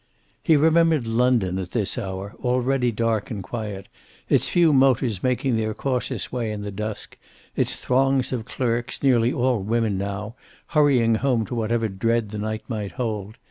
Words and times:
He 0.41 0.57
remembered 0.57 1.05
London 1.07 1.59
at 1.59 1.69
this 1.73 1.95
hour, 1.95 2.33
already 2.39 2.91
dark 2.91 3.29
and 3.29 3.43
quiet, 3.43 3.87
its 4.29 4.49
few 4.49 4.73
motors 4.73 5.21
making 5.21 5.57
their 5.57 5.75
cautious 5.75 6.31
way 6.31 6.51
in 6.51 6.63
the 6.63 6.71
dusk, 6.71 7.19
its 7.55 7.75
throngs 7.75 8.33
of 8.33 8.43
clerks, 8.45 9.03
nearly 9.03 9.31
all 9.31 9.61
women 9.61 9.99
now, 9.99 10.33
hurrying 10.69 11.13
home 11.21 11.45
to 11.45 11.53
whatever 11.53 11.87
dread 11.87 12.29
the 12.29 12.39
night 12.39 12.63
might 12.67 12.93
hold. 12.93 13.37